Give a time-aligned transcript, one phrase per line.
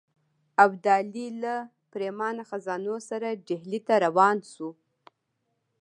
[0.65, 1.55] ابدالي له
[1.93, 4.69] پرېمانه خزانو سره ډهلي ته روان شو.